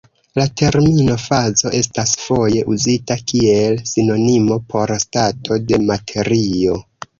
[0.39, 6.83] La termino fazo estas foje uzita kiel sinonimo por stato de materio.